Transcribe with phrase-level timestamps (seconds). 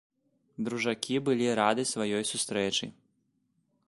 [0.69, 2.85] Дружакі былі рады сваёй сустрэчы.